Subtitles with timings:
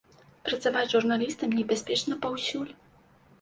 [0.47, 2.73] Працаваць журналістам небяспечна паўсюль.